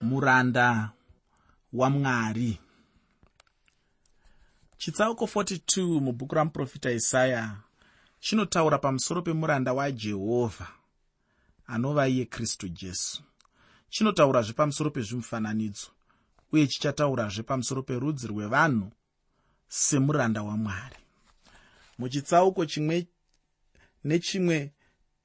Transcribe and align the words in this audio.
muranda 0.00 0.90
wamwari 1.72 2.58
chitsauko 4.78 5.24
42 5.24 6.00
mubhuku 6.00 6.34
ramuprofita 6.34 6.90
isaya 6.90 7.56
chinotaura 8.20 8.78
pamusoro 8.78 9.22
pemuranda 9.22 9.72
wajehovha 9.72 10.68
anova 11.66 12.08
iye 12.08 12.24
kristu 12.24 12.68
jesu. 12.68 13.22
Chinotaurazve 13.90 14.52
pamusoro 14.52 14.90
pezvimufananidzo 14.90 15.88
uye 16.52 16.66
chichataurazve 16.66 17.42
pamusoro 17.42 17.82
perudzi 17.82 18.26
rwevanhu 18.26 18.90
semuranda 19.68 20.42
wamwari 20.42 20.96
muchitsauko 21.98 22.66
chimwe 22.66 23.06
nechimwe 24.04 24.72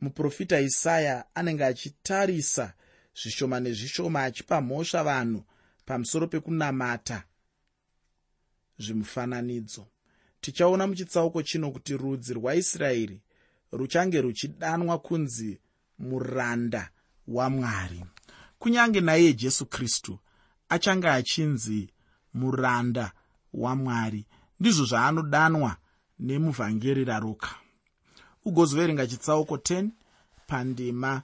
muprofita 0.01 0.59
isaya 0.59 1.25
anenge 1.35 1.65
achitarisa 1.65 2.73
zvishoma 3.19 3.59
nezvishoma 3.59 4.23
achipa 4.23 4.61
mhosva 4.61 5.03
vanhu 5.03 5.43
pamusoro 5.85 6.27
pekunamata 6.27 7.23
zvimufananidzo. 8.79 9.87
Tichaona 10.41 10.87
muchitsauko 10.87 11.43
chino 11.43 11.71
kuti 11.71 11.97
rudzi 11.97 12.33
rwaisraeri 12.33 13.21
ruchange 13.71 14.21
ruchidanwa 14.21 14.99
kunzi 14.99 15.59
muranda 15.99 16.89
wamwari. 17.27 18.05
Kunyange 18.59 19.01
naiye 19.01 19.33
jesu 19.33 19.65
kristu 19.65 20.19
achange 20.69 21.07
achinzi 21.09 21.89
muranda 22.33 23.11
wamwari 23.53 24.25
ndizvo 24.59 24.85
zvaanodanwa 24.85 25.77
nemuvhangeri 26.19 27.03
raruka 27.05 27.51
ugozoverenga 28.45 29.07
chitsauko 29.07 29.55
10 29.55 29.89
pandima 30.47 31.21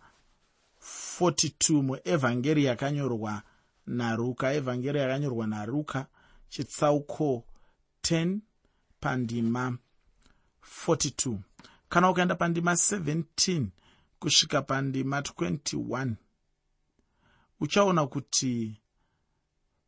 42 1.19 1.81
muevhangeri 1.81 2.63
yakanyorwa 2.65 3.41
naruka. 3.87 4.53
Evhangeri 4.53 4.99
yakanyorwa 4.99 5.47
naruka 5.47 6.07
chitsauko 6.49 7.43
10 8.03 8.37
pandima 8.99 9.77
42 10.87 11.37
kana 11.89 12.09
ukaenda 12.09 12.35
pandima 12.35 12.73
17 12.73 13.65
kusvika 14.19 14.61
pandima 14.61 15.19
21 15.21 16.13
uchaona 17.59 18.07
kuti 18.07 18.81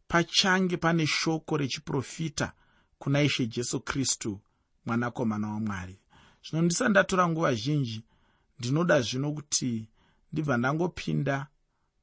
pachange 0.07 0.77
pane 0.77 1.07
shoko 1.07 1.57
rechiprofita 1.57 2.51
kuna 2.99 3.21
ishe 3.21 3.47
jesu 3.47 3.79
kristu 3.79 4.39
mwanakomana 4.85 5.47
wamwari. 5.49 5.99
Zvino 6.49 6.63
ndisati 6.63 6.89
ndatora 6.89 7.29
nguva 7.29 7.53
zhinji 7.53 8.03
ndinoda 8.59 9.01
zvino 9.01 9.31
kuti 9.31 9.89
ndibva 10.31 10.57
ndangopinda 10.57 11.47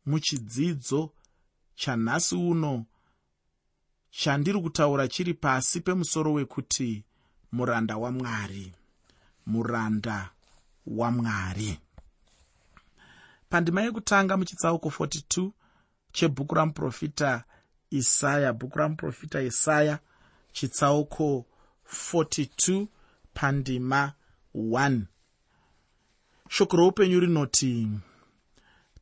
muchidzidzo 0.06 1.12
chanhasi 1.74 2.34
uno 2.34 2.84
chandiri 4.10 4.60
kutaura 4.60 5.08
chiri 5.08 5.34
pasi 5.34 5.80
pemusoro 5.80 6.33
wekuti 6.33 7.05
muranda 7.52 7.96
wamwari 7.96 8.72
muranda 9.46 10.30
wamwari. 10.86 11.78
Pandima 13.48 13.83
yekutanga 13.83 14.36
muchitsauko 14.36 14.88
42 14.88 15.50
chebhuku 16.12 16.55
ramuprofita 16.55 17.44
isaya 17.90 18.52
bhuku 18.52 18.78
ramuprofita 18.78 19.42
isaya 19.42 19.98
chitsauko 20.52 21.46
42 22.12 22.86
pandima 23.34 24.12
1 24.55 25.00
shoko 26.48 26.77
roupenyu 26.77 27.20
rinoti 27.20 27.88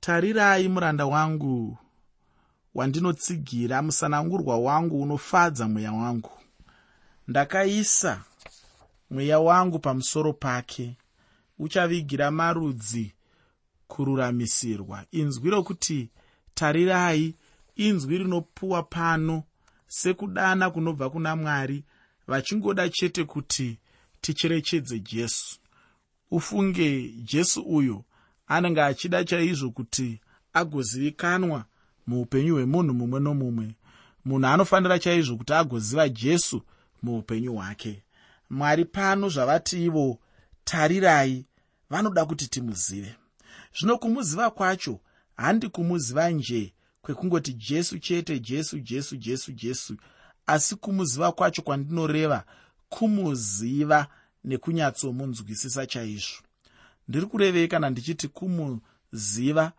tarirai 0.05 0.69
muranda 0.69 1.07
wangu. 1.07 1.79
Wandinotsigira 2.75 3.83
musanangurwa 3.83 4.59
wangu 4.59 5.03
unofadza 5.03 5.69
mweya 5.69 5.93
wangu. 5.93 6.31
Ndakaisa 7.29 8.23
mweya 9.11 9.39
wangu 9.41 9.79
pamusoro 9.79 10.33
pake. 10.33 10.97
Uchavigira 11.59 12.31
marudzi 12.31 13.15
kururamisirwa. 13.89 15.05
Inzwi 15.11 15.51
rokuti 15.51 16.11
tarirai 16.55 17.35
inzwi 17.77 18.19
rinopuwa 18.19 18.83
pano. 18.83 19.43
Sekudana 19.87 20.71
kunobva 20.71 21.11
kuna 21.11 21.37
mwari 21.37 21.85
vachingoda 22.27 22.89
chete 22.89 23.25
kuti 23.25 23.79
ticherechedze 24.21 24.99
jesu. 25.01 25.59
Ufunge 26.31 27.09
jesu 27.09 27.63
uyu 27.63 28.05
anenge 28.55 28.83
achida 28.83 29.25
chaizvo 29.25 29.71
kuti 29.71 30.21
agozivikanwa 30.53 31.65
muupenyu 32.07 32.55
hwemunhu 32.55 32.95
mumwe 32.95 33.21
nomumwe. 33.21 33.75
Munhu 34.25 34.47
anofanira 34.47 34.99
chaizvo 34.99 35.37
kuti 35.37 35.53
agoziva 35.53 36.09
jesu 36.09 36.63
muupenyu 37.03 37.53
hwake. 37.55 38.03
Mwari 38.51 38.85
pano 38.85 39.29
zvavati 39.29 39.85
ivo 39.85 40.19
tarirai 40.65 41.47
vanoda 41.91 42.25
kuti 42.25 42.47
timuzive. 42.49 43.15
Zvino 43.79 43.99
kumuziva 43.99 44.51
kwacho 44.51 45.01
handi 45.37 45.69
kumuziva 45.69 46.31
nje 46.31 46.73
kwekungoti 47.03 47.53
jesu 47.53 47.99
chete 47.99 48.39
jesu 48.39 48.79
jesu 48.79 49.17
jesu 49.17 49.53
jesu. 49.53 49.97
Asi 50.47 50.77
kumuziva 50.77 51.33
kwacho 51.33 51.63
kwandinoreva 51.63 52.45
kumuziva 52.89 54.07
nekunyatsomunzwisisa 54.45 55.87
chaizvo 55.87 56.44
ndiri 57.09 57.27
kurevei 57.27 57.69
kana 57.69 57.91
ndichiti 57.91 58.29
kumuziva 58.29 59.73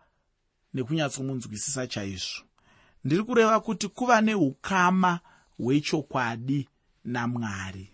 nekunyatsomunzwisisa 0.74 1.86
chaizvo? 1.86 2.44
Ndiri 3.04 3.22
kureva 3.22 3.60
kuti 3.60 3.88
kuva 3.88 4.20
neukama 4.20 5.20
hwechokwadi 5.58 6.68
namwari. 7.04 7.88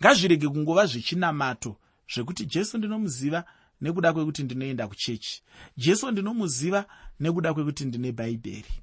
Ngazvirege 0.00 0.48
kungova 0.48 0.86
zvechinamato 0.86 1.76
zvekuti 2.14 2.46
jesu 2.46 2.78
ndinomuziva 2.78 3.44
nekuda 3.80 4.12
kwekuti 4.12 4.42
ndinoenda 4.42 4.88
kuchechi. 4.88 5.42
Jesu 5.76 6.10
ndinomuziva 6.10 6.84
nekuda 7.20 7.54
kwekuti 7.54 7.84
ndine 7.84 8.12
bhaibheri. 8.12 8.74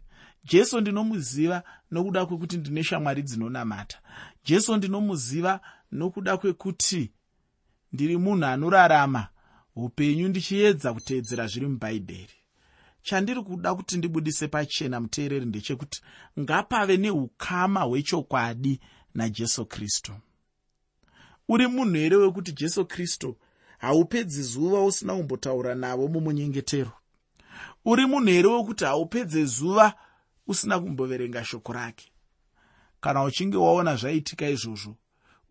Jesu 0.44 0.82
ndinomuziva 0.82 1.64
nokuda 1.92 2.26
kwekuti 2.26 2.58
ndine 2.58 2.84
shamwari 2.84 3.22
dzinonamata. 3.24 3.98
Jesu 4.46 4.78
ndinomuziva 4.78 5.60
nokuda 5.92 6.38
kwekuti 6.38 7.12
ndiri 7.94 8.18
munhu 8.18 8.46
anorarama 8.46 9.28
upenyu 9.76 10.28
ndichiedza 10.28 10.94
kuteedzera 10.94 11.48
zviri 11.48 11.68
mubhaibheri. 11.68 12.36
Chandiri 13.02 13.42
kuda 13.44 13.76
kuti 13.76 13.98
ndibudise 13.98 14.48
pachena 14.48 15.00
muteereri 15.00 15.46
ndechekuti 15.46 16.02
ngapave 16.40 16.98
neukama 16.98 17.82
hwechokwadi 17.82 18.80
najesu 19.14 19.66
kristu. 19.66 20.14
Uri 21.48 21.68
munhu 21.68 21.96
here 21.96 22.16
wekuti 22.16 22.52
jesu 22.52 22.86
kristu 22.86 23.38
haupedzi 23.78 24.44
zuva 24.44 24.84
usina 24.84 25.16
kumbotaura 25.16 25.76
navo 25.76 26.08
mumunyengetero? 26.08 26.92
Uri 27.86 28.06
munhu 28.06 28.28
here 28.28 28.48
wekuti 28.48 28.84
haupedze 28.86 29.46
zuva 29.46 29.94
usina 30.48 30.80
kumboverenga 30.80 31.46
shoko 31.46 31.74
rake? 31.74 32.12
Kana 33.02 33.24
uchinge 33.24 33.58
waona 33.58 33.96
zvaitika 33.96 34.50
izvozvo 34.50 34.96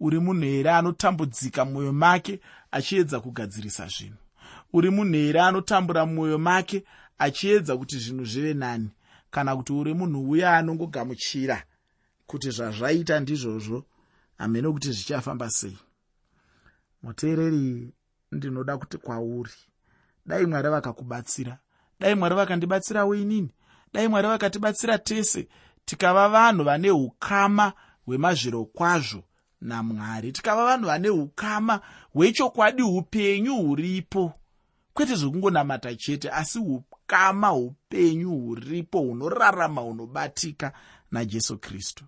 uri 0.00 0.18
munhu 0.20 0.42
here 0.42 0.70
anotambudzika 0.70 1.64
mumwoyo 1.64 1.92
make 1.92 2.40
achiedza 2.70 3.20
kugadzirisa 3.20 3.86
zvinhu? 3.86 4.16
Uri 4.72 4.90
munhu 4.90 5.12
here 5.14 5.40
anotambura 5.40 6.06
mumwoyo 6.06 6.38
make 6.38 6.84
achiedza 7.18 7.76
kuti 7.76 7.98
zvinhu 7.98 8.24
zvive 8.24 8.54
nani? 8.54 8.90
Kana 9.30 9.56
kuti 9.56 9.72
uri 9.72 9.94
munhu 9.94 10.30
uya 10.30 10.56
anongogamuchira 10.56 11.62
kuti 12.26 12.50
zvazvaita 12.50 13.20
ndizvozvo? 13.20 13.84
Hamene 14.38 14.68
kuti 14.72 14.92
zvichafamba 14.92 15.50
sei? 15.50 15.78
Muteereri 17.02 17.92
ndinoda 18.32 18.78
kuti 18.78 18.98
kwauri. 18.98 19.52
Dai 20.26 20.46
mwari 20.46 20.68
vakakubatsira. 20.68 21.58
Dai 22.00 22.14
mwari 22.14 22.34
vakandibatsirawo 22.34 23.14
inini? 23.14 23.50
Dai 23.92 24.08
mwari 24.08 24.28
vakatibatsira 24.28 24.98
tese? 24.98 25.48
Tikava 25.84 26.28
vanhu 26.28 26.64
vane 26.64 26.90
ukama 26.90 27.72
hwemazviro 28.06 28.64
kwazvo 28.64 29.24
namwari. 29.64 30.32
Tikava 30.32 30.64
vanhu 30.64 30.86
vane 30.86 31.10
ukama 31.10 31.80
hwechokwadi 32.12 32.82
upenyu 32.82 33.56
huripo. 33.56 34.32
Kwete 34.94 35.14
zvekungonamata 35.14 35.94
chete 35.94 36.30
asi 36.30 36.58
ukama 36.58 37.52
upenyu 37.52 38.30
huripo 38.30 38.98
hunorarama 38.98 39.80
hunobatika 39.80 40.72
najesu 41.10 41.58
kristu. 41.58 42.04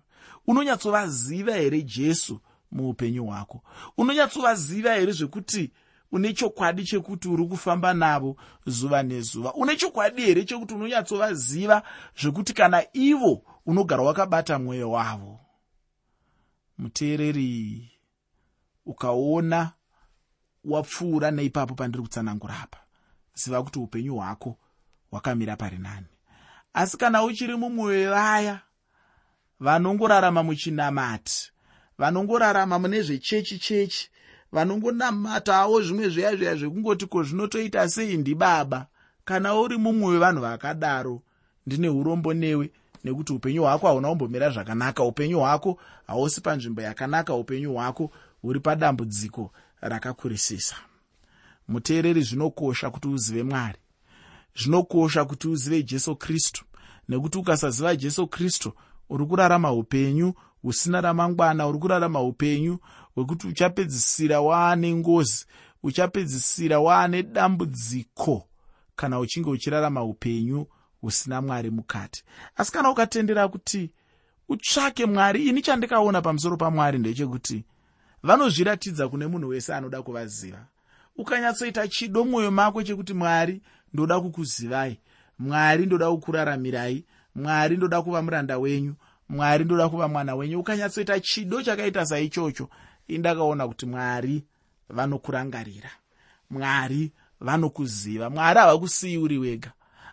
Unonyatsovaziva 0.47 1.53
here 1.53 1.81
jesu 1.81 2.39
muupenyu 2.71 3.25
hwako? 3.25 3.61
Unonyatsovaziva 3.97 4.93
here 4.93 5.11
zvekuti 5.11 5.71
une 6.11 6.33
chokwadi 6.33 6.83
chekuti 6.83 7.27
uri 7.27 7.45
kufamba 7.45 7.93
navo 7.93 8.37
zuva 8.65 9.03
nezuva? 9.03 9.53
Une 9.53 9.75
chokwadi 9.75 10.21
here 10.21 10.43
chekuti 10.43 10.73
unonyatsovaziva 10.73 11.83
zvekuti 12.21 12.53
kana 12.53 12.83
ivo 12.93 13.41
unogara 13.65 14.03
wakabata 14.03 14.59
mwoyo 14.59 14.91
wavo 14.91 15.39
muteereri 16.77 17.91
ukaona 18.85 19.71
wapfuura 20.63 21.31
neipapo 21.31 21.73
pandiri 21.75 22.03
kutsanangura 22.03 22.59
apa 22.63 22.77
ziva 23.33 23.63
kuti 23.63 23.79
upenyu 23.79 24.15
hwako 24.15 24.57
hwakamira 25.11 25.55
pari 25.55 25.77
nani. 25.77 26.07
Asi 26.73 26.97
kana 26.97 27.23
uchiri 27.23 27.55
mumwe 27.55 27.85
wevaya 27.85 28.59
vanongorarama 29.59 30.43
muchinamati 30.43 31.51
vanongorarama 31.97 32.79
mune 32.79 33.01
zvechechi 33.01 33.59
chechi 33.59 34.09
vanongonamatawo 34.51 35.81
zvimwe 35.81 36.09
zviya 36.09 36.35
zviya 36.35 36.55
zvekungoti 36.55 37.05
ko 37.05 37.23
zvinotoita 37.23 37.89
sei 37.89 38.17
ndibaba? 38.17 38.87
Kana 39.25 39.55
uri 39.55 39.77
mumwe 39.77 40.07
wevanhu 40.11 40.41
vakadaro 40.41 41.21
ndine 41.65 41.89
urombo 41.89 42.33
newe 42.33 42.71
nekuti 43.07 43.33
upenyu 43.33 43.61
hwako 43.63 43.87
hauna 43.87 44.09
kumbomira 44.09 44.49
zvakanaka. 44.49 45.03
Upenyu 45.03 45.39
hwako 45.39 45.79
hausi 46.07 46.41
panzvimbo 46.41 46.81
yakanaka. 46.81 47.33
Upenyu 47.33 47.73
hwako 47.73 48.11
huri 48.41 48.59
padambudziko 48.59 49.51
rakakurisisa. 49.81 50.75
Muteereri 51.67 52.21
zvinokosha 52.21 52.89
kuti 52.89 53.07
uzive 53.07 53.43
mwari. 53.43 53.77
Zvinokosha 54.55 55.25
kuti 55.25 55.47
uzive 55.47 55.83
jesu 55.83 56.15
kristu. 56.15 56.65
Nekuti 57.09 57.37
ukasaziva 57.37 57.95
jesu 57.95 58.27
kristu 58.27 58.73
uri 59.09 59.25
kurarama 59.25 59.71
upenyu 59.71 60.33
husina 60.61 61.01
ramangwana 61.01 61.67
uri 61.67 61.79
kurarama 61.79 62.21
upenyu 62.21 62.79
hwekuti 63.15 63.47
uchapedzisira 63.47 64.41
waane 64.41 64.95
ngozi 64.95 65.45
uchapedzisira 65.83 66.79
waane 66.79 67.23
dambudziko 67.23 68.47
kana 68.95 69.19
uchinge 69.19 69.49
uchirarama 69.49 70.03
upenyu 70.03 70.67
husina 71.07 71.41
mwari 71.41 71.69
mukati. 71.69 72.23
Asi 72.55 72.71
kana 72.71 72.89
ukatendera 72.89 73.47
kuti 73.47 73.91
utsvake 74.49 75.05
mwari 75.05 75.47
ini 75.47 75.61
chandikaona 75.61 76.21
pamusoro 76.21 76.57
pamwari 76.57 76.99
ndechekuti 76.99 77.63
vanozviratidza 78.23 79.09
kune 79.09 79.27
munhu 79.27 79.47
wese 79.49 79.73
anoda 79.75 80.01
kuvaziva. 80.01 80.65
Ukanyatsoita 81.15 81.87
chido 81.87 82.25
mwoyo 82.25 82.51
mako 82.51 82.83
chekuti 82.83 83.13
mwari 83.13 83.61
ndoda 83.93 84.19
kukuzivai 84.19 84.99
mwari 85.39 85.85
ndoda 85.85 86.11
kukuraramirai 86.11 87.05
mwari 87.35 87.77
ndoda 87.77 88.01
kuva 88.01 88.21
muranda 88.21 88.57
wenyu 88.57 88.93
mwari 89.29 89.63
ndoda 89.65 89.89
kuva 89.89 90.07
mwana 90.07 90.35
wenyu. 90.35 90.59
Ukanyatsoita 90.59 91.19
chido 91.19 91.63
chakaita 91.63 92.05
saichocho 92.05 92.69
indakaona 93.07 93.67
kuti 93.67 93.85
mwari 93.85 94.43
vanokurangarira 94.89 95.89
mwari 96.49 97.11
vanokuziva. 97.39 98.29
Mwari 98.29 98.59
havakusiyi 98.59 99.17
uri 99.17 99.37
wega 99.37 99.71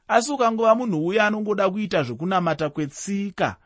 asi 0.09 0.33
ukangova 0.33 0.75
munhu 0.75 1.07
uya 1.07 1.27
anongoda 1.27 1.71
kuita 1.71 2.03
zvekunamata 2.03 2.71
kwetsika 2.71 3.57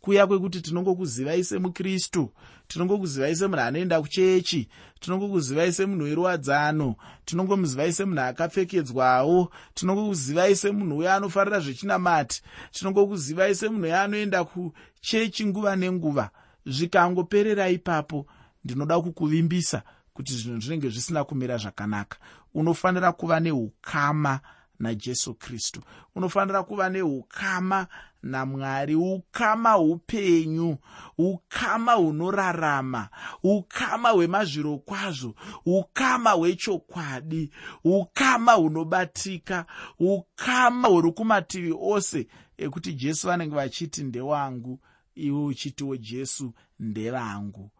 kuya 0.00 0.26
kwekuti 0.26 0.60
tinongokuzivai 0.60 1.44
semukristu 1.44 2.30
tinongokuzivai 2.68 3.36
semunhu 3.36 3.62
anoenda 3.62 4.00
kuchechi 4.00 4.68
tinongokuzivai 5.00 5.72
semunhu 5.72 6.04
weruwadzano 6.04 6.94
tinongomuzivai 7.24 7.92
semunhu 7.92 8.20
akapfekedzwawo 8.20 9.52
tinongokuzivai 9.74 10.56
semunhu 10.56 10.98
uya 10.98 11.14
anofarira 11.14 11.60
zvechinamati 11.60 12.42
tinongokuzivai 12.72 13.54
semunhu 13.54 13.84
uya 13.84 14.02
anoenda 14.02 14.44
kuchechi 14.44 15.46
nguva 15.46 15.76
nenguva. 15.76 16.30
Zvikangoperera 16.66 17.68
ipapo 17.68 18.26
ndinoda 18.64 19.00
kukuvimbisa 19.00 19.82
kuti 20.14 20.32
zvinhu 20.34 20.60
zvinenge 20.60 20.88
zvisina 20.88 21.24
kumira 21.24 21.56
zvakanaka. 21.56 22.18
Unofanira 22.54 23.12
kuva 23.12 23.40
neukama 23.40 24.40
najesu 24.78 25.34
kristu. 25.34 25.80
Unofanira 26.14 26.62
kuva 26.62 26.88
neukama 26.90 27.86
namwari 28.22 28.94
ukama 28.94 29.78
upenyu 29.78 30.76
ukama 31.18 31.92
hunorarama 31.92 33.08
ukama 33.42 34.08
hwemazviro 34.10 34.78
kwazvo 34.78 35.34
ukama 35.66 36.30
hwechokwadi 36.30 37.50
ukama 37.84 38.52
hunobatika 38.52 39.66
ukama 39.98 40.88
huri 40.88 41.12
kumativi 41.12 41.74
ose 41.80 42.26
ekuti 42.56 42.92
jesu 42.94 43.26
vanenge 43.26 43.54
vachiti 43.54 44.02
ndewangu 44.04 44.80
iwe 45.14 45.44
uchitiwo 45.44 45.96
jesu 45.96 46.52
ndevangu. 46.78 47.70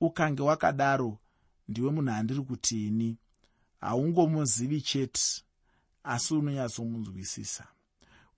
Ukange 0.00 0.42
wakadaro 0.42 1.18
ndiwe 1.68 1.90
munhu 1.90 2.10
andiri 2.14 2.40
kutini? 2.40 3.18
Haungomuzivi 3.80 4.80
chete 4.80 5.42
asi 6.04 6.34
unonyatsomunzwisisa 6.34 7.66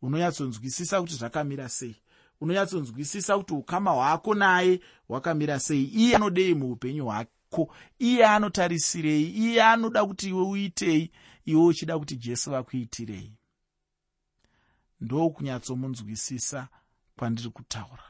unonyatsonzwisisa 0.02 1.00
kuti 1.00 1.14
zvakamira 1.14 1.68
sei? 1.68 1.96
Unonyatsonzwisisa 2.40 3.38
kuti 3.38 3.54
ukama 3.54 3.90
hwako 3.90 4.34
naye 4.34 4.80
hwakamira 5.08 5.60
sei? 5.60 5.84
Iye 5.84 6.16
anodei 6.16 6.54
muupenyu 6.54 7.04
hwako? 7.04 7.74
Iye 7.98 8.26
anotarisirei? 8.26 9.30
Iye 9.30 9.62
anoda 9.62 10.06
kuti 10.06 10.28
iwe 10.28 10.42
uitei? 10.42 11.10
Iwe 11.44 11.64
uchida 11.64 11.98
kuti 11.98 12.16
jesu 12.16 12.50
vakuitirei 12.50 13.32
ndokunyatsomunzwisisa 15.00 16.68
kwandiri 17.16 17.50
kutaura. 17.50 18.02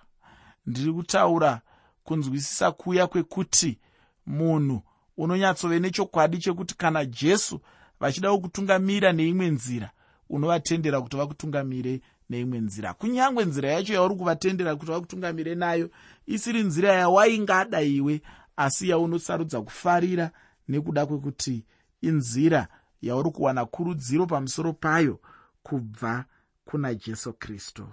Ndiri 0.66 0.92
kutaura 0.92 1.60
kunzwisisa 2.04 2.72
kuya 2.72 3.06
kwekuti 3.06 3.78
munhu 4.26 4.82
unonyatsove 5.16 5.80
nechokwadi 5.80 6.38
chekuti 6.38 6.76
kana 6.76 7.04
jesu 7.04 7.60
vachida 8.00 8.32
kukutungamira 8.32 9.12
neimwe 9.12 9.46
nzira 9.50 9.90
unovatendera 10.28 11.00
kuti 11.00 11.16
vakutungamire 11.16 12.00
neimwe 12.30 12.60
nzira. 12.60 12.94
Kunyange 12.94 13.44
nzira 13.44 13.68
yacho 13.70 13.94
yauri 13.94 14.14
kuvatendera 14.14 14.76
kuti 14.76 14.92
vakutungamire 14.92 15.54
nayo 15.54 15.90
isiri 16.26 16.62
nzira 16.62 16.92
yawaingada 16.92 17.82
iwe 17.82 18.22
asi 18.56 18.88
yaunosarudza 18.88 19.62
kufarira 19.62 20.30
nekuda 20.68 21.06
kwekuti 21.06 21.64
inzira 22.00 22.68
yauri 23.02 23.30
kuwana 23.30 23.64
kurudziro 23.66 24.26
pamusoro 24.26 24.72
payo 24.72 25.20
kubva 25.62 26.24
kuna 26.64 26.94
jesu 26.94 27.32
kristu. 27.32 27.88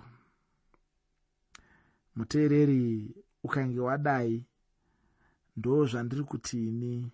Muteereri 2.16 3.16
ukange 3.44 3.80
wadai 3.80 4.46
ndo 5.58 5.86
zvandiri 5.86 6.24
kutini 6.24 7.12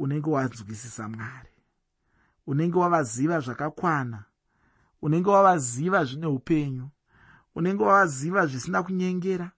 unenge 0.00 0.30
wanzwisisa 0.30 1.08
mwari 1.08 1.54
unenge 2.46 2.78
wavaziva 2.78 3.40
zvakakwana 3.40 4.24
unenge 5.02 5.30
wavaziva 5.30 6.04
zvine 6.04 6.26
upenyu 6.26 6.88
unenge 7.54 7.84
wavaziva 7.84 8.46
zvisina 8.46 8.82
kunyengera 8.82 9.50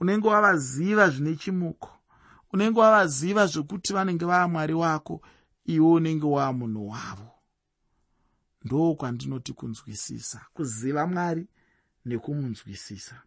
unenge 0.00 0.28
wavaziva 0.28 1.10
zvine 1.10 1.36
chimuko 1.36 1.90
unenge 2.52 2.80
wavaziva 2.80 3.46
zvekuti 3.46 3.92
vanenge 3.92 4.24
vaa 4.24 4.48
mwari 4.48 4.74
wako 4.74 5.22
iwe 5.64 5.86
unenge 5.86 6.26
waa 6.26 6.52
munhu 6.52 6.88
wavo. 6.88 7.30
Ndo 8.64 8.94
kwandinoti 8.94 9.52
kunzwisisa 9.52 10.40
kuziva 10.54 11.06
mwari 11.06 11.48
nekumunzwisisa. 12.04 13.22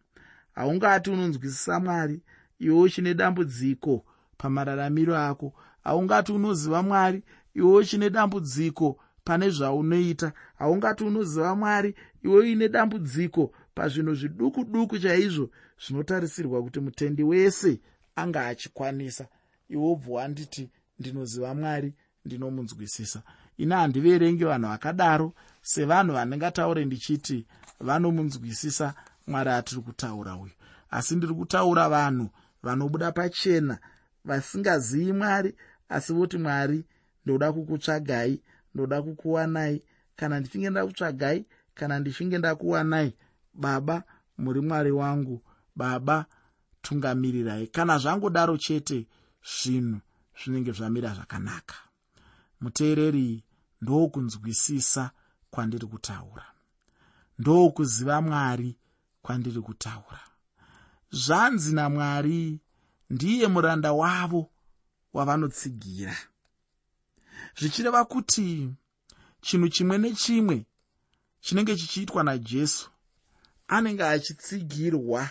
Haungati 0.54 1.10
unonzwisisa 1.10 1.80
mwari 1.80 2.22
iwe 2.58 2.80
uchine 2.80 3.14
dambudziko 3.14 4.04
pamararamiro 4.38 5.18
ako 5.18 5.54
haungati 5.86 6.32
unoziva 6.32 6.82
mwari 6.82 7.22
iwe 7.54 7.76
uchine 7.76 8.10
dambudziko 8.10 8.98
pane 9.24 9.50
zvaunoita. 9.50 10.32
Haungati 10.58 11.04
unoziva 11.04 11.54
mwari 11.54 11.94
iwe 12.24 12.38
uine 12.38 12.68
dambudziko 12.68 13.52
pazvinhu 13.74 14.14
zviduku 14.14 14.64
duku 14.64 14.98
chaizvo 14.98 15.50
zvinotarisirwa 15.86 16.62
kuti 16.62 16.80
mutendi 16.80 17.22
wese 17.22 17.80
anga 18.16 18.46
achikwanisa. 18.46 19.26
Iwe 19.68 19.86
ubva 19.92 20.12
wanditi 20.12 20.70
ndinoziva 20.98 21.54
mwari 21.54 21.94
ndinomunzwisisa. 22.24 23.22
Ini 23.56 23.74
handiverengi 23.74 24.44
vanhu 24.44 24.68
vakadaro 24.68 25.32
sevanhu 25.62 26.12
vandingataure 26.12 26.84
ndichiti 26.84 27.46
vanomunzwisisa 27.80 28.94
mwari 29.26 29.50
atiri 29.50 29.80
kutaura 29.80 30.36
uyu. 30.36 30.52
Asi 30.90 31.16
ndiri 31.16 31.34
kutaura 31.34 31.88
vanhu 31.88 32.30
vanobuda 32.62 33.12
pachena 33.12 33.78
vasingazivi 34.24 35.12
mwari 35.12 35.54
asi 35.88 36.12
voti 36.12 36.38
mwari 36.38 36.84
ndoda 37.24 37.52
kukutsvagai 37.52 38.42
ndoda 38.74 39.02
kukuwanai. 39.02 39.82
Kana 40.16 40.40
ndichinge 40.40 40.70
ndakutsvagai 40.70 41.46
kana 41.74 41.98
ndichinge 41.98 42.38
ndakuwanai 42.38 43.14
baba 43.54 44.02
muri 44.38 44.60
mwari 44.60 44.90
wangu. 44.90 45.42
Baba 45.76 46.26
tungamirirai 46.82 47.66
kana 47.66 47.98
zvangodaro 47.98 48.56
chete 48.56 49.06
zvinhu 49.62 50.00
zvinenge 50.38 50.72
zvamira 50.72 51.14
zvakanaka. 51.14 51.74
Muteereri 52.60 53.44
ndokunzwisisa 53.82 55.10
kwandiri 55.50 55.86
kutaura. 55.86 56.44
Ndokuziva 57.38 58.20
mwari 58.22 58.76
kwandiri 59.22 59.60
kutaura. 59.60 60.20
Zvanzi 61.10 61.74
namwari 61.74 62.60
ndiye 63.10 63.48
muranda 63.48 63.92
wavo 63.92 64.50
wavanotsigira. 65.16 66.16
Zvichireva 67.58 68.04
kuti 68.04 68.70
chinhu 69.40 69.68
chimwe 69.68 69.98
nechimwe 69.98 70.66
chinenge 71.40 71.76
chichiitwa 71.76 72.22
najesu 72.24 72.90
anenge 73.68 74.04
achitsigirwa 74.04 75.28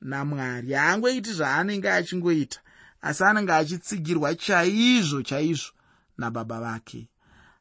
namwari. 0.00 0.72
Haangoiti 0.72 1.32
zvaanenge 1.32 1.90
achingoita 1.90 2.60
asi 3.02 3.24
anenge 3.24 3.52
achitsigirwa 3.52 4.34
chaizvo 4.34 5.22
chaizvo 5.22 5.72
nababa 6.18 6.60
vake. 6.60 7.08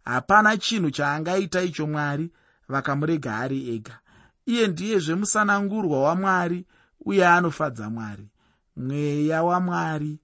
Hapana 0.06 0.58
chinhu 0.58 0.91
chaangaita 0.91 1.62
icho 1.62 1.88
mwari 1.88 2.32
vakamurega 2.68 3.38
ari 3.38 3.70
ega. 3.75 4.00
Iye 4.46 4.68
ndiyezve 4.68 5.15
musanangurwa 5.15 6.01
wamwari 6.03 6.65
uye 7.06 7.27
anofadza 7.27 7.89
mwari. 7.89 8.27
Mweya 8.75 9.44
wamwari 9.44 10.20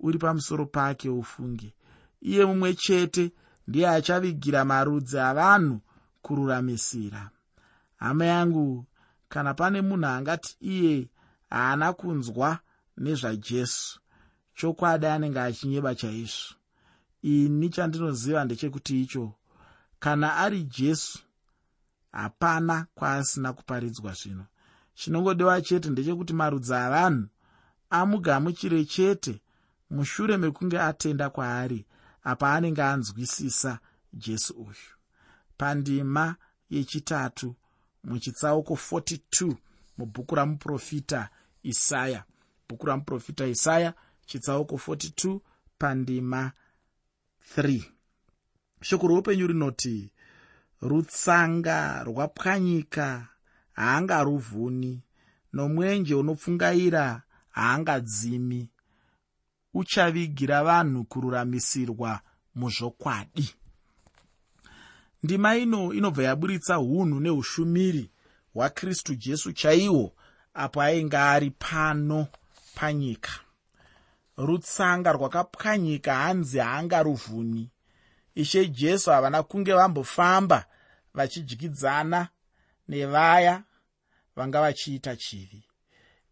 uri 0.00 0.18
pamusoro 0.18 0.66
pake 0.66 1.08
ufunge. 1.08 1.74
Iye 2.20 2.44
mumwe 2.44 2.74
chete 2.74 3.32
ndiye 3.66 3.88
achavigira 3.88 4.64
marudzi 4.64 5.18
avanhu 5.18 5.80
kururamisira. 6.22 7.30
Hama 7.96 8.24
yangu 8.24 8.86
kana 9.28 9.54
pane 9.54 9.80
munhu 9.82 10.06
angati 10.06 10.56
iye 10.60 11.08
haana 11.50 11.92
kunzwa 11.92 12.58
nezvajesu 12.96 14.00
chokwadi 14.54 15.06
anenge 15.06 15.40
achinyeba 15.40 15.94
chaizvo. 15.94 16.54
Ini 17.22 17.68
chandinoziva 17.68 18.44
ndechekuti 18.44 19.02
icho 19.02 19.32
kana 19.98 20.36
ari 20.36 20.62
jesu 20.62 21.18
hapana 22.12 22.86
kwaasina 22.94 23.52
kuparidzwa 23.52 24.12
zvino. 24.12 24.46
Chinongodiwa 24.94 25.60
chete 25.62 25.90
ndechekuti 25.90 26.32
marudzi 26.32 26.74
avanhu 26.74 27.28
amugamuchire 27.90 28.84
chete 28.84 29.40
mushure 29.90 30.36
mekunge 30.36 30.80
atenda 30.80 31.30
kwaari 31.30 31.86
apa 32.24 32.52
anenge 32.54 32.82
anzwisisa 32.82 33.78
jesu 34.12 34.54
uyu. 34.54 34.90
Pandima 35.56 36.36
yechitatu 36.70 37.54
muchitsauko 38.04 38.74
42 38.74 39.54
mubhuku 39.98 40.34
ramuprofita 40.34 41.28
isaya. 41.62 42.24
Bhuku 42.68 42.86
ramuprofita 42.86 43.46
isaya 43.46 43.94
chitsauko 44.26 44.76
42 44.76 45.40
pandima 45.78 46.52
3 47.56 47.82
shoko 48.82 49.06
roupenyu 49.08 49.46
rinoti 49.46 50.12
rutsanga 50.82 52.04
rwapwanyika 52.04 53.28
haangaruvhuni 53.72 55.02
nomwenje 55.52 56.14
unopfungaira 56.14 57.22
haangadzimi 57.50 58.70
uchavigira 59.74 60.64
vanhu 60.64 61.04
kururamisirwa 61.04 62.20
muzvokwadi. 62.54 63.54
Ndima 65.22 65.56
ino 65.56 65.92
inobva 65.92 66.22
yaburitsa 66.22 66.78
unhu 66.80 67.20
neushumiri 67.20 68.10
hwakristu 68.54 69.14
jesu 69.14 69.52
chaihwo 69.52 70.12
apo 70.54 70.82
ainge 70.82 71.16
ari 71.16 71.50
pano 71.50 72.26
panyika. 72.74 73.30
Rutsanga 74.36 75.12
rwakapwanyika 75.12 76.14
hanzi 76.14 76.58
haangaruvhuni. 76.58 77.70
Ishe 78.34 78.66
jesu 78.68 79.10
havana 79.10 79.42
kunge 79.42 79.72
vambofamba 79.72 80.66
vachidyidzana 81.14 82.28
nevaya 82.88 83.62
vanga 84.36 84.60
vachiita 84.60 85.16
chivi. 85.16 85.64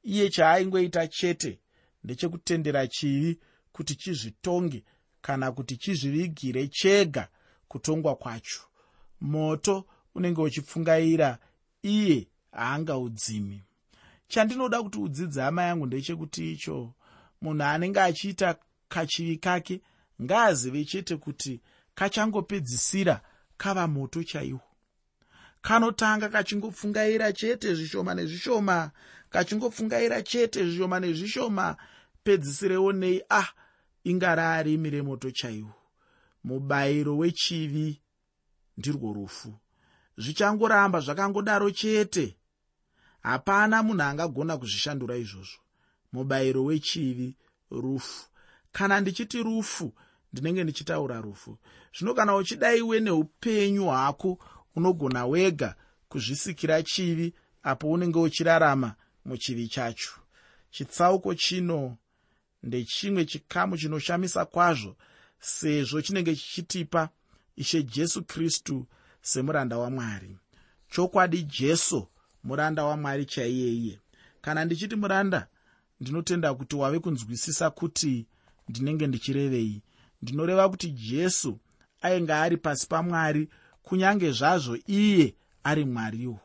Iye 0.02 0.30
chaaingoita 0.30 1.08
chete 1.08 1.60
ndechekutendera 2.04 2.86
chivi 2.86 3.40
kuti 3.72 3.94
chizvitonge 3.94 4.84
kana 5.20 5.52
kuti 5.52 5.76
chizvivigire 5.76 6.68
chega 6.68 7.28
kutongwa 7.68 8.16
kwacho. 8.16 8.60
Moto 9.20 9.84
unenge 10.14 10.40
uchipfungaira 10.40 11.38
iye 11.82 12.28
haangaudzimi 12.52 13.62
chandinoda 14.28 14.82
kuti 14.82 14.98
udzidze 14.98 15.40
hama 15.40 15.62
yangu 15.62 15.86
ndechekuti 15.86 16.52
icho 16.52 16.94
munhu 17.42 17.62
anenge 17.64 18.00
achiita 18.00 18.56
kachivi 18.88 19.36
kake 19.36 19.80
ngaazive 20.22 20.84
chete 20.84 21.16
kuti 21.16 21.60
kachangopedzisira 21.94 23.20
kava 23.56 23.86
moto 23.86 24.24
chaiwo 24.24 24.60
kanotanga 25.62 26.28
kachingopfungaira 26.28 27.32
chete 27.32 27.74
zvishoma 27.74 28.14
nezvishoma 28.14 28.90
kachingopfungaira 29.30 30.22
chete 30.22 30.64
zvishoma 30.64 31.00
nezvishoma. 31.00 31.76
Pedzisirewo 32.24 32.92
nei 32.92 33.22
ah 33.30 33.48
ingara 34.04 34.62
rimi 34.62 34.90
remoto 34.90 35.30
chaiwo. 35.30 35.74
Mubayiro 36.44 37.16
wechivi 37.16 38.00
ndirwo 38.76 39.12
rufu. 39.12 39.54
Zvichangoramba 40.18 41.00
zvakangodaro 41.00 41.70
chete. 41.70 42.36
Hapana 43.22 43.82
munhu 43.82 44.02
angagona 44.02 44.58
kuzvishandura 44.58 45.16
izvozvo. 45.16 45.60
Mubayiro 46.12 46.64
wechivi 46.64 47.36
rufu. 47.70 48.26
Kana 48.72 49.00
ndichiti 49.00 49.42
rufu 49.42 49.94
ndinenge 50.32 50.64
ndichitaura 50.64 51.20
rufu. 51.20 51.58
Zvino 51.98 52.14
kana 52.14 52.36
uchidaiwe 52.36 53.00
neupenyu 53.00 53.84
hwako 53.84 54.38
unogona 54.78 55.26
wega 55.26 55.74
kuzvisikira 56.08 56.82
chivi 56.82 57.34
apo 57.62 57.90
unenge 57.90 58.18
uchirarama 58.18 58.94
muchivi 59.24 59.68
chacho. 59.68 60.10
Chitsauko 60.70 61.34
chino 61.34 61.96
ndechimwe 62.62 63.24
chikamu 63.24 63.76
chinoshamisa 63.78 64.44
kwazvo 64.44 64.96
sezvo 65.40 66.02
chinenge 66.02 66.36
chichitipa 66.36 67.08
ishe 67.56 67.82
jesu 67.82 68.24
kristu 68.24 68.86
semuranda 69.22 69.78
wamwari. 69.78 70.38
Chokwadi 70.90 71.42
jesu 71.42 72.08
muranda 72.44 72.84
wamwari 72.84 73.24
chaiyeiye 73.24 73.98
kana 74.40 74.64
ndichiti 74.64 74.96
muranda 74.96 75.46
ndinotenda 76.00 76.54
kuti 76.54 76.76
wave 76.76 76.98
kunzwisisa 76.98 77.70
kuti 77.70 78.26
ndinenge 78.68 79.06
ndichirevei. 79.06 79.82
Ndinoreva 80.22 80.68
kuti 80.68 80.90
jesu 80.90 81.58
ainge 82.02 82.32
ari 82.32 82.56
pasi 82.56 82.86
pamwari 82.88 83.48
kunyange 83.88 84.32
zvazvo 84.32 84.76
iye 84.86 85.34
ari 85.64 85.84
mwariwo. 85.84 86.40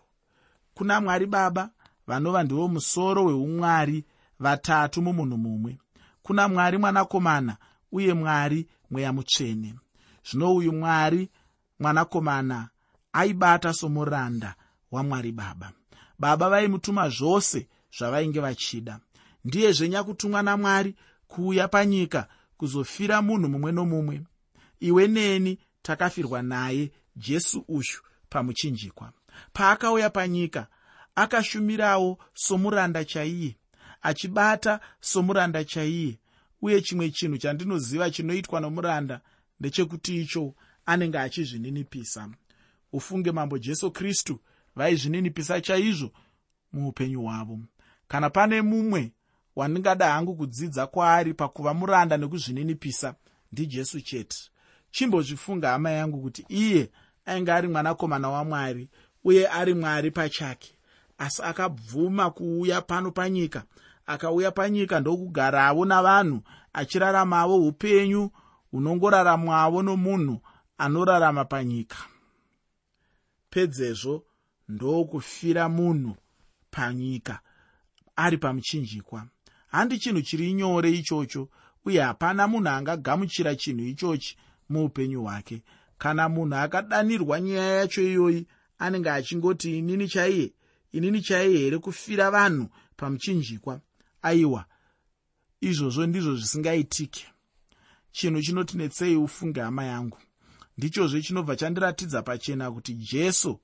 Kuna 0.73 1.01
mwari 1.01 1.25
baba 1.25 1.69
vanova 2.07 2.43
ndivo 2.43 2.67
musoro 2.67 3.25
weumwari 3.25 4.05
vatatu 4.39 5.01
mumunhu 5.01 5.37
mumwe. 5.37 5.77
Kuna 6.21 6.47
mwari 6.47 6.77
mwanakomana 6.77 7.57
uye 7.91 8.13
mwari 8.13 8.67
mweya 8.91 9.13
mutsvene. 9.13 9.75
Zvino 10.29 10.55
uyu 10.55 10.73
mwari 10.73 11.29
mwanakomana 11.79 12.69
aibata 13.13 13.73
somuranda 13.73 14.55
wamwari 14.91 15.31
baba. 15.31 15.71
Baba 16.19 16.49
vaimutuma 16.49 17.09
zvose 17.09 17.67
zvavainge 17.97 18.39
vachida. 18.39 18.99
Ndiyezve 19.45 19.89
nyakutumwa 19.89 20.41
namwari 20.43 20.95
kuuya 21.27 21.67
panyika 21.67 22.27
kuzofira 22.57 23.21
munhu 23.21 23.49
mumwe 23.49 23.71
nomumwe. 23.71 24.21
Iwe 24.79 25.07
neni 25.07 25.59
takafirwa 25.81 26.41
naye 26.41 26.91
jesu 27.15 27.65
uyu 27.67 27.97
pamuchinjikwa. 28.29 29.13
Paakauya 29.53 30.09
panyika 30.09 30.67
akashumirawo 31.15 32.17
somuranda 32.33 33.05
chaiye 33.05 33.55
achibata 34.01 34.79
somuranda 35.01 35.63
chaiye 35.63 36.19
uye 36.61 36.81
chimwe 36.81 37.09
chinhu 37.11 37.37
chandinoziva 37.37 38.11
chinoitwa 38.11 38.59
nomuranda 38.59 39.21
ndechekuti 39.59 40.21
icho 40.21 40.55
anenge 40.85 41.19
achizvininipisa. 41.19 42.29
Ufunge 42.93 43.31
mambo 43.31 43.57
jesu 43.57 43.91
kristu 43.91 44.39
vaizvininipisa 44.75 45.61
chaizvo 45.61 46.11
muupenyu 46.73 47.21
hwavo. 47.21 47.59
Kana 48.07 48.29
pane 48.29 48.61
mumwe 48.61 49.11
wandingada 49.55 50.11
hangu 50.11 50.35
kudzidza 50.35 50.87
kwaari 50.87 51.33
pakuva 51.33 51.73
muranda 51.73 52.17
nekuzvininipisa 52.17 53.15
ndijesu 53.51 54.01
chete. 54.01 54.37
Chimbozvifunga 54.91 55.69
hama 55.69 55.91
yangu 55.91 56.21
kuti 56.21 56.45
iye 56.49 56.91
ainge 57.25 57.51
ari 57.51 57.67
mwanakomana 57.67 58.29
wamwari 58.29 58.89
uye 59.23 59.47
ari 59.47 59.73
mwari 59.73 60.11
pachake. 60.11 60.75
Asi 61.17 61.41
akabvuma 61.43 62.31
kuuya 62.31 62.81
pano 62.81 63.11
panyika 63.11 63.63
akauya 64.05 64.51
panyika 64.51 64.99
ndokugaravo 64.99 65.85
navanhu 65.85 66.41
achiraramavo 66.73 67.55
upenyu 67.67 68.31
hunongoraramwavo 68.71 69.81
nomunhu 69.83 70.41
anorarama 70.77 71.45
panyika. 71.45 71.97
Pedzezvo 73.49 74.25
ndokufira 74.69 75.69
munhu 75.69 76.15
panyika 76.71 77.39
ari 78.15 78.37
pamuchinjikwa. 78.37 79.27
Handi 79.67 79.99
chinhu 79.99 80.21
chiri 80.21 80.53
nyore 80.53 80.91
ichocho 80.91 81.49
uye 81.85 82.01
hapana 82.01 82.47
munhu 82.47 82.69
angagamuchira 82.69 83.55
chinhu 83.55 83.83
ichochi 83.85 84.37
muupenyu 84.69 85.21
hwake 85.23 85.63
kana 86.03 86.29
munhu 86.29 86.55
akadanirwa 86.55 87.41
nyaya 87.41 87.75
yacho 87.75 88.01
iyoyi 88.01 88.47
anenge 88.79 89.09
achingoti 89.09 89.77
inini 89.77 90.07
chaiye? 90.07 90.53
Inini 90.91 91.21
chaiye 91.21 91.57
here 91.57 91.77
kufira 91.79 92.31
vanhu 92.31 92.69
pamuchinjikwa? 92.97 93.79
Aiwa 94.21 94.65
izvozvo 95.61 96.05
ndizvo 96.05 96.35
zvisingaitike. 96.35 97.25
Chinhu 98.11 98.41
chinotinetsei 98.41 99.15
ufunge 99.15 99.61
hama 99.61 99.83
yangu? 99.85 100.17
Ndichozve 100.77 101.21
chinobva 101.21 101.55
chandiratidza 101.55 102.21
pachena 102.21 102.71
kuti 102.71 102.93
jesu 102.93 103.59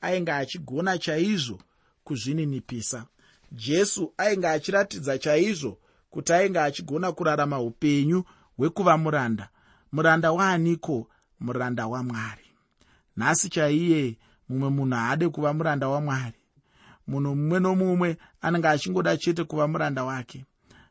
ainge 0.00 0.32
achigona 0.32 0.98
chaizvo 0.98 1.58
kuzvininipisa. 2.04 3.06
Jesu 3.52 4.14
ainge 4.16 4.48
achiratidza 4.48 5.18
chaizvo 5.18 5.78
kuti 6.10 6.32
ainge 6.32 6.58
achigona 6.60 7.12
kurarama 7.12 7.60
upenyu 7.60 8.24
hwekuva 8.56 8.98
muranda. 8.98 9.48
Muranda 9.92 10.32
waaniko 10.32 11.08
muranda 11.40 11.86
wamwari 11.86 12.46
nhasi 13.16 13.48
chaiye 13.48 14.18
mumwe 14.48 14.68
munhu 14.70 14.96
haade 14.96 15.28
kuva 15.28 15.52
muranda 15.54 15.88
wamwari 15.88 16.38
munhu 17.08 17.34
mumwe 17.36 17.58
nomumwe 17.60 18.16
anenge 18.40 18.68
achingoda 18.68 19.16
chete 19.16 19.44
kuva 19.44 19.68
muranda 19.68 20.04
wake. 20.04 20.44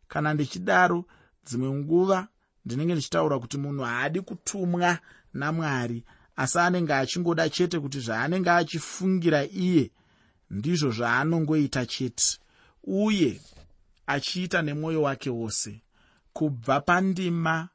Kana 0.08 0.34
ndichidaro 0.34 1.06
dzimwe 1.46 1.70
nguva 1.70 2.28
ndinenge 2.66 2.94
ndichitaura 2.94 3.40
kuti 3.40 3.58
munhu 3.58 3.84
haadi 3.84 4.22
kutumwa 4.22 4.98
namwari 5.34 6.04
asi 6.36 6.60
anenge 6.60 6.94
achingoda 6.94 7.50
chete 7.50 7.80
kuti 7.80 8.00
zvaanenge 8.00 8.50
achifungira 8.52 9.46
iye 9.46 9.92
ndizvo 10.50 10.92
zvaanongoita 10.92 11.86
chete 11.86 12.40
uye 12.84 13.42
achiita 14.08 14.62
nemwoyo 14.62 15.02
wake 15.02 15.30
wose. 15.30 15.82
Kubva 16.34 16.80
pandima 16.82 17.70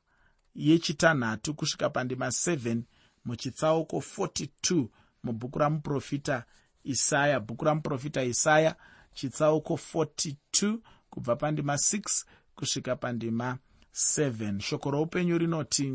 yechitanhatu 0.54 1.54
kusvika 1.54 1.90
pandima 1.90 2.26
7 2.26 2.82
muchitsauko 3.24 3.96
42 3.96 4.86
mubhuku 5.22 5.58
ramuprofita 5.58 6.44
isaya. 6.84 7.40
Bhuku 7.40 7.64
ramuprofita 7.64 8.22
isaya 8.24 8.76
chitsauko 9.14 9.74
42 9.94 10.78
kubva 11.10 11.36
pandima 11.36 11.74
6 11.74 12.24
kusvika 12.56 12.96
pandima 12.96 13.58
7 13.94 14.60
shoko 14.60 14.90
roupenyu 14.90 15.38
rinoti 15.38 15.92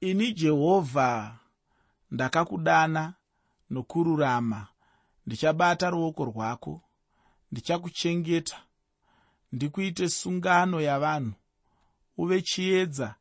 ini 0.00 0.32
jehovha 0.32 1.38
ndakakudana 2.10 3.14
nokururama. 3.70 4.66
Ndichabata 5.26 5.90
ruoko 5.90 6.24
rwako. 6.24 6.82
Ndichakuchengeta. 7.52 8.62
Ndikuite 9.52 10.08
sungano 10.08 10.80
yavanhu 10.80 11.32
uve 12.16 12.42
chiedza 12.42 13.14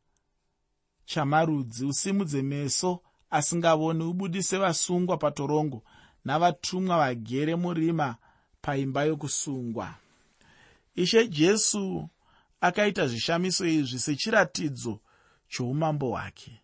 chamarudzi. 1.06 1.86
Usimudze 1.86 2.42
meso 2.42 3.02
asingavoni. 3.30 4.04
Ubudise 4.04 4.58
vasungwa 4.58 5.18
patorongo 5.18 5.84
navatumwa 6.26 6.98
vagere 6.98 7.56
murima 7.56 8.16
paimba 8.62 9.04
yokusungwa. 9.04 9.96
Ishe 10.96 11.28
jesu 11.28 12.10
akaita 12.62 13.08
zvishamiso 13.08 13.66
izvi 13.66 14.00
sechiratidzo 14.00 15.00
choumambo 15.48 16.10
hwake. 16.10 16.62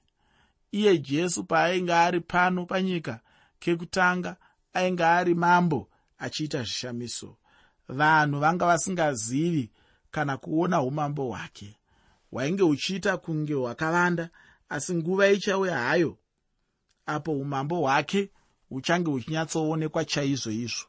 Iye 0.72 0.98
jesu 0.98 1.44
paainge 1.44 1.94
ari 1.94 2.20
pano 2.20 2.66
panyika 2.66 3.20
kekutanga 3.60 4.38
ainge 4.74 5.04
ari 5.06 5.36
mambo 5.36 5.90
achiita 6.18 6.58
zvishamiso. 6.64 7.38
Vanhu 7.88 8.40
vanga 8.40 8.66
vasingazivi 8.66 9.72
kana 10.12 10.38
kuona 10.38 10.82
umambo 10.82 11.28
hwake 11.28 11.81
hwainge 12.32 12.64
huchiita 12.64 13.18
kunge 13.18 13.54
hwakavanda 13.54 14.30
asi 14.70 14.94
nguva 14.94 15.28
ichauya 15.30 15.78
hayo 15.78 16.18
apo 17.06 17.32
umambo 17.32 17.76
hwake 17.80 18.30
huchange 18.70 19.10
huchinyatsoonekwa 19.12 20.06
chaizvo 20.06 20.52
izvo. 20.52 20.86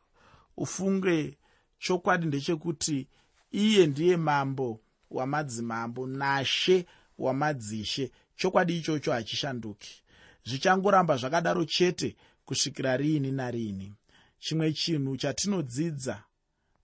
Ufunge 0.56 1.38
chokwadi 1.78 2.26
ndechekuti 2.26 3.08
iye 3.50 3.87
ndiye 3.87 4.16
mambo 4.16 4.80
wamadzimambo 5.11 6.06
nashe 6.06 6.87
wamadzishe. 7.18 8.12
Chokwadi 8.37 8.76
ichocho 8.78 9.12
hachishanduki. 9.12 10.02
Zvichangoramba 10.44 11.16
zvakadaro 11.16 11.64
chete 11.64 12.16
kusvikira 12.44 12.96
riini 12.96 13.32
nariini. 13.32 13.94
Chimwe 14.38 14.72
chinhu 14.72 15.16
chatinodzidza 15.16 16.25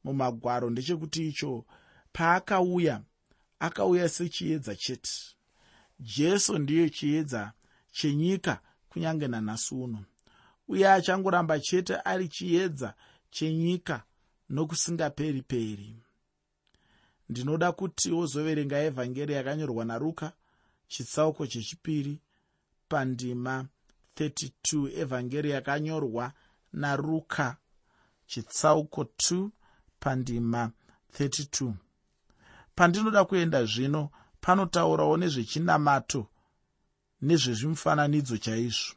mumagwaro 0.04 0.70
ndechekuti 0.70 1.28
icho 1.28 1.64
paakauya 2.12 3.02
akauya 3.58 4.08
sechiedza 4.08 4.76
chete. 4.76 5.10
Jesu 6.00 6.58
ndiye 6.58 6.90
chiedza 6.90 7.52
chenyika 7.92 8.60
kunyange 8.88 9.28
nanhasi 9.28 9.74
uno. 9.74 10.04
Uye 10.68 10.88
achangoramba 10.88 11.60
chete 11.60 11.96
ari 12.04 12.28
chiedza 12.28 12.94
chenyika 13.30 14.02
nokusingaperi 14.50 15.42
peri. 15.42 15.96
Ndinoda 17.28 17.72
kuti 17.72 18.10
wozoverenga 18.12 18.78
evhangeri 18.78 19.34
yakanyorwa 19.34 19.84
naruka 19.84 20.32
chitsauko 20.88 21.46
chechipiri 21.46 22.20
pandima 22.88 23.66
32 24.16 24.98
evhangeri 25.00 25.50
yakanyorwa 25.50 26.32
naruka 26.72 27.56
chitsauko 28.26 29.02
2 29.02 29.48
pandima 30.00 30.72
32 31.18 31.72
pandinoda 32.78 33.24
kuenda 33.24 33.64
zvino 33.64 34.10
panotaurawo 34.40 35.16
nezvechinamato 35.16 36.26
nezvezvimufananidzo 37.26 38.36
chaizvo. 38.44 38.94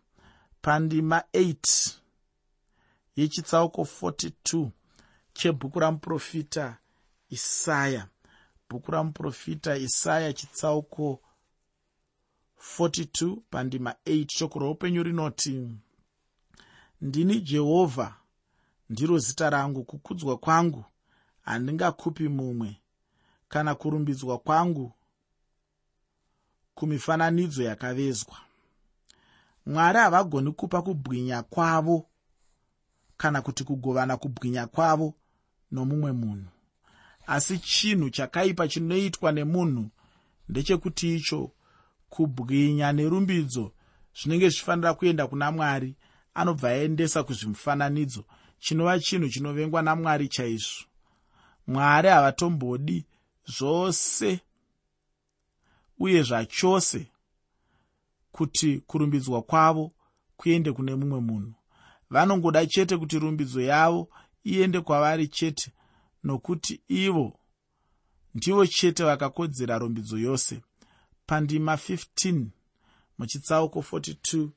Pandima 0.61 1.23
8 1.33 1.93
yechitsauko 3.15 3.81
42 3.81 4.69
chebhuku 5.33 5.79
ramuprofita 5.79 6.77
isaya. 7.29 8.07
Bhuku 8.69 8.91
ramuprofita 8.91 9.77
isaya 9.77 10.33
chitsauko 10.33 11.21
42 12.77 13.37
pandima 13.49 13.95
8 14.05 14.25
shoko 14.29 14.59
roupenyu 14.59 15.03
rinoti 15.03 15.69
ndini 17.01 17.41
jehovha 17.41 18.15
ndiro 18.89 19.17
zita 19.17 19.49
rangu. 19.49 19.83
Kukudzwa 19.83 20.37
kwangu 20.37 20.85
handingakupi 21.41 22.29
mumwe 22.29 22.80
kana 23.51 23.75
kurumbidzwa 23.75 24.37
kwangu 24.39 24.93
kumifananidzo 26.75 27.63
yakavezwa. 27.63 28.37
Mwari 29.65 29.97
havagoni 29.99 30.51
kupa 30.51 30.81
kubwinya 30.81 31.43
kwavo 31.43 32.07
kana 33.17 33.41
kuti 33.41 33.63
kugovana 33.63 34.17
kubwinya 34.17 34.67
kwavo 34.67 35.13
nomumwe 35.71 36.11
munhu. 36.11 36.47
Asi 37.27 37.59
chinhu 37.59 38.09
chakaipa 38.09 38.67
chinoitwa 38.67 39.31
nemunhu 39.31 39.89
ndechekuti 40.49 41.15
icho 41.15 41.51
kubwinya 42.09 42.91
nerumbidzo 42.93 43.71
zvinenge 44.15 44.49
zvichifanira 44.49 44.93
kuenda 44.93 45.27
kuna 45.27 45.51
mwari 45.51 45.95
anobva 46.33 46.69
aendesa 46.69 47.23
kuzvimufananidzo. 47.23 48.23
Chinova 48.59 48.99
chinhu 48.99 49.29
chinovengwa 49.29 49.81
namwari 49.81 50.27
chaizvo. 50.27 50.85
Mwari 51.67 52.09
havatombodi 52.09 53.05
zvose 53.45 54.39
uye 55.99 56.23
zvachose 56.23 57.07
kuti 58.31 58.79
kurumbidzwa 58.79 59.41
kwavo 59.41 59.91
kuende 60.37 60.71
kune 60.71 60.95
mumwe 60.95 61.19
munhu. 61.19 61.53
Vanongoda 62.09 62.65
chete 62.65 62.97
kuti 62.97 63.19
rumbidzo 63.19 63.61
yavo 63.61 64.09
iende 64.43 64.81
kwavari 64.81 65.27
chete 65.27 65.71
nokuti 66.23 66.81
ivo 66.87 67.39
ndivo 68.35 68.65
chete 68.65 69.03
vakakodzera 69.03 69.77
rumbidzo 69.77 70.17
yose. 70.17 70.61
Pandima 71.25 71.75
15 71.75 72.45
muchitsauko 73.17 73.79
42 73.79 74.49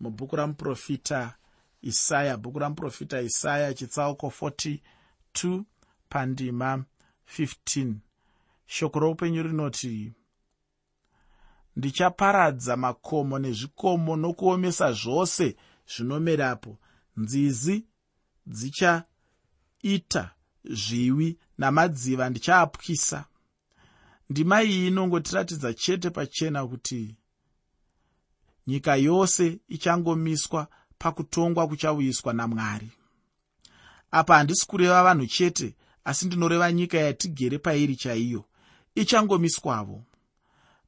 mubhuku 0.00 0.36
ramuprofita 0.36 1.34
isaya 1.82 2.36
bhuku 2.36 2.58
ramuprofita 2.58 3.20
isaya 3.22 3.74
chitsauko 3.74 4.32
42 4.40 5.62
pandima 6.08 6.84
15 7.38 7.94
shoko 8.68 8.98
roupenyu 8.98 9.42
rinoti 9.42 10.12
ndichaparadza 11.76 12.76
makomo 12.76 13.38
nezvikomo 13.38 14.16
nokuomesa 14.16 14.92
zvose 14.92 15.56
zvinomerapo. 15.92 16.78
Nzizi 17.16 17.86
dzichaita 18.46 20.24
zviwi 20.64 21.38
namadziva 21.58 22.30
ndichaapwisa. 22.30 23.24
Ndima 24.30 24.62
iyi 24.62 24.86
inongotiratidza 24.86 25.74
chete 25.74 26.10
pachena 26.10 26.66
kuti 26.66 27.16
nyika 28.66 28.96
yose 28.96 29.58
ichangomiswa 29.68 30.68
pakutongwa 30.98 31.68
kuchauyiswa 31.68 32.32
namwari. 32.32 32.90
Apa 34.10 34.36
handisi 34.36 34.66
kureva 34.66 35.02
vanhu 35.04 35.26
chete 35.26 35.74
asi 36.04 36.26
ndinoreva 36.26 36.72
nyika 36.72 36.98
yatigere 36.98 37.58
pairi 37.58 37.96
chaiyo 37.96 38.47
ichangomiswavo. 39.00 40.04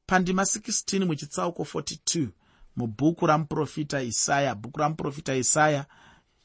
Pandima 0.05 0.43
16 0.43 1.05
muchitsauko 1.05 1.63
42 1.63 2.27
mubhuku 2.75 3.25
ramuprofita 3.27 4.01
isaya 4.01 4.55
bhuku 4.55 4.79
ramuprofita 4.79 5.35
isaya 5.35 5.85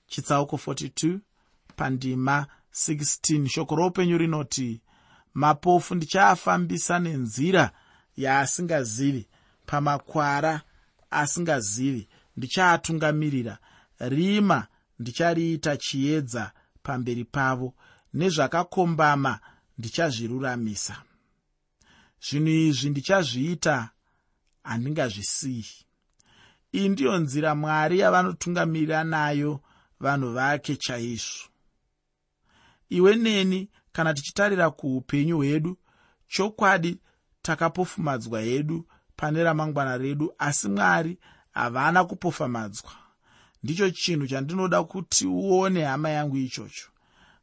chitsauko 0.07 0.57
42 0.57 1.19
pandima 1.77 2.47
16 2.73 3.49
shoko 3.49 3.77
roupenyu 3.77 4.19
rinoti 4.19 4.81
mapofu 5.35 5.95
ndichaafambisa 5.95 6.99
nenzira 6.99 7.71
yaasingazivi 8.17 9.29
pamakwara 9.67 10.63
asingazivi. 11.11 12.09
Ndichaatungamirira 12.37 13.59
rima 13.99 14.67
ndichariita 14.99 15.77
chiedza 15.77 16.53
pamberi 16.83 17.25
pavo 17.25 17.75
nezvakakombama 18.15 19.41
ndichazviruramisa 19.79 20.97
zvinhu 22.21 22.49
izvi 22.49 22.91
ndichazviita 22.91 23.91
handingazvisiyi. 24.63 25.67
Iyi 26.73 26.89
ndiyo 26.89 27.19
nzira 27.19 27.55
mwari 27.55 27.99
yavanotungamirira 27.99 29.05
nayo 29.05 29.61
vanhu 30.01 30.33
vake 30.33 30.77
chaizvo. 30.77 31.49
Iwe 32.89 33.17
neni 33.17 33.71
kana 33.93 34.15
tichitarira 34.15 34.71
kuupenyu 34.71 35.37
hwedu 35.37 35.79
chokwadi 36.29 36.99
takapofumadzwa 37.43 38.41
hedu 38.41 38.87
pane 39.17 39.45
ramangwana 39.45 39.97
redu 39.99 40.35
asi 40.39 40.69
mwari 40.69 41.19
havana 41.53 42.05
kupofamadzwa 42.05 42.91
ndicho 43.63 43.91
chinhu 43.91 44.27
chandinoda 44.27 44.85
kuti 44.85 45.27
uone 45.27 45.85
hama 45.85 46.11
yangu 46.11 46.37
ichocho. 46.37 46.89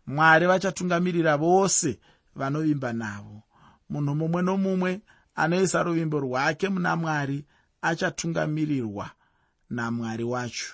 Mwari 0.08 0.46
vachatungamirira 0.48 1.38
vose 1.38 2.00
vanovimba 2.36 2.94
navo 2.94 3.44
munhu 3.94 4.16
mumwe 4.16 4.42
nomumwe 4.42 4.92
anoisa 5.36 5.84
ruvimbo 5.84 6.20
rwake 6.20 6.70
muna 6.70 6.96
mwari 6.96 7.46
achatungamirirwa 7.82 9.12
namwari 9.70 10.24
wacho. 10.24 10.74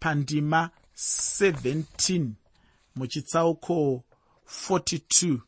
Pandima 0.00 0.70
17 0.96 2.28
muchitsauko 2.96 4.04
42 4.68 5.38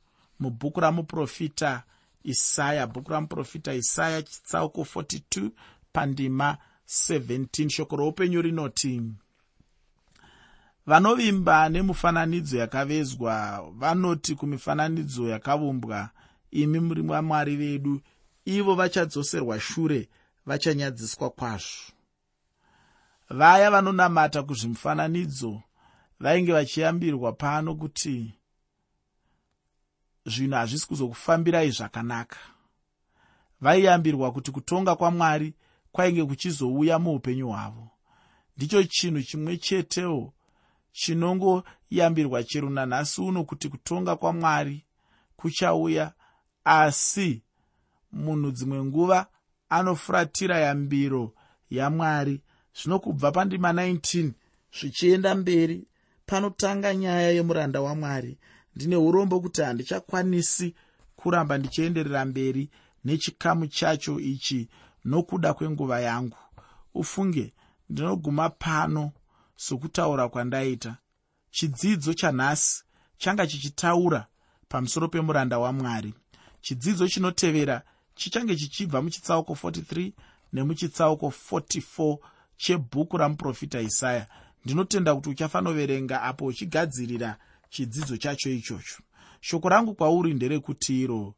mubhuku 0.40 0.80
ramuprofita 0.80 1.82
isaya. 2.22 2.86
Bhuku 2.86 3.10
ramuprofita 3.10 3.74
isaya 3.74 4.22
chitsauko 4.22 4.82
42 4.82 5.50
pandima 5.92 6.58
17 6.88 7.68
shoko 7.68 7.96
roupenyu 7.96 8.42
rinoti 8.42 9.02
vanovimba 10.86 11.68
nemufananidzo 11.68 12.58
yakavezwa. 12.58 13.64
Vanoti 13.74 14.34
kumifananidzo 14.34 15.28
yakaumbwa 15.28 16.10
imi 16.50 16.80
muri 16.80 17.02
vamwari 17.02 17.56
vedu 17.56 18.00
ivo 18.44 18.74
vachadzoserwa 18.74 19.60
shure 19.60 20.08
vachanyadziswa 20.46 21.30
kwazvo. 21.30 21.92
Vaya 23.30 23.70
vanonamata 23.70 24.42
kuzvimufananidzo 24.42 25.62
vainge 26.20 26.52
vachiyambirwa 26.52 27.32
pano 27.32 27.74
kuti 27.74 28.34
zvinhu 30.26 30.54
hazvisi 30.54 30.86
kuzokufambirai 30.86 31.70
zvakanaka. 31.70 32.38
Vaiyambirwa 33.60 34.32
kuti 34.32 34.50
kutonga 34.50 34.96
kwamwari 34.96 35.54
kwainge 35.92 36.24
kuchizouya 36.24 36.98
muupenyu 36.98 37.48
hwavo. 37.48 37.88
Ndicho 38.56 38.82
chinhu 38.84 39.22
chimwe 39.22 39.56
chetewo 39.56 40.32
chinongoyambirwa 40.92 42.44
chero 42.44 42.70
nanhasi 42.70 43.20
uno 43.20 43.44
kuti 43.44 43.68
kutonga 43.68 44.16
kwamwari 44.16 44.84
kuchauya 45.36 46.12
asi 46.64 47.42
munhu 48.12 48.50
dzimwe 48.50 48.84
nguva 48.84 49.26
anofuratira 49.68 50.58
yambiro 50.58 51.32
yamwari. 51.70 52.42
Zvino 52.74 52.98
kubva 52.98 53.32
pandima 53.32 53.72
19 53.72 54.32
zvichienda 54.76 55.34
mberi 55.34 55.86
panotanga 56.26 56.94
nyaya 56.94 57.30
yemuranda 57.30 57.80
wamwari. 57.80 58.38
Ndine 58.76 58.96
urombo 58.96 59.40
kuti 59.40 59.62
handichakwanisi 59.62 60.74
kuramba 61.16 61.58
ndichienderera 61.58 62.24
mberi 62.24 62.70
nechikamu 63.04 63.66
chacho 63.66 64.20
ichi 64.20 64.68
nokuda 65.04 65.54
kwenguva 65.54 66.00
yangu. 66.00 66.36
Ufunge 66.94 67.52
ndinoguma 67.88 68.50
pano 68.50 69.12
sokutaura 69.56 70.28
kwandaita. 70.28 70.96
Chidzidzo 71.50 72.14
chanhasi 72.14 72.84
changa 73.18 73.46
chichitaura 73.46 74.26
pamusoro 74.68 75.08
pemuranda 75.08 75.58
wamwari 75.58 76.14
chidzidzo 76.60 77.08
chinotevera 77.08 77.82
chichange 78.14 78.56
chichibva 78.56 79.02
muchitsauko 79.02 79.52
43 79.52 80.12
nemuchitsauko 80.52 81.32
44 81.52 82.18
chebhuku 82.56 83.16
ramuprofita 83.16 83.80
isaya. 83.80 84.26
Ndinotenda 84.64 85.14
kuti 85.14 85.28
uchafanoverenga 85.28 86.22
apo 86.22 86.46
uchigadzirira 86.46 87.36
chidzidzo 87.70 88.16
chacho 88.16 88.50
ichocho. 88.50 89.02
Shoko 89.40 89.68
rangu 89.68 89.94
kwauri 89.94 90.34
nderekuti 90.34 91.00
iro 91.00 91.34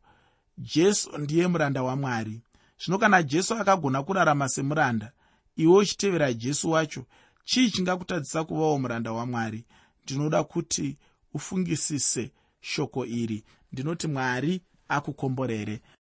jesu 0.59 1.19
ndiye 1.19 1.47
muranda 1.47 1.83
wamwari. 1.83 2.41
Zvino 2.85 2.99
kana 2.99 3.23
jesu 3.23 3.55
akagona 3.55 4.03
kurarama 4.03 4.49
semuranda 4.49 5.13
iwe 5.57 5.77
uchitevera 5.77 6.33
jesu 6.33 6.71
wacho 6.71 7.05
chii 7.45 7.71
chingakutadzisa 7.71 8.45
kuvawo 8.45 8.79
muranda 8.79 9.13
wamwari? 9.13 9.65
Ndinoda 10.05 10.45
kuti 10.45 10.99
ufungisise 11.35 12.33
shoko 12.61 13.07
iri. 13.07 13.45
Ndinoti 13.73 14.07
mwari 14.09 14.63
akukomborere 14.97 15.81